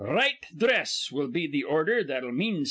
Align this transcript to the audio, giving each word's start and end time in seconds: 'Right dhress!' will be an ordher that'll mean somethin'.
'Right 0.03 0.43
dhress!' 0.57 1.11
will 1.11 1.27
be 1.27 1.45
an 1.45 1.51
ordher 1.69 2.03
that'll 2.03 2.31
mean 2.31 2.53
somethin'. 2.53 2.59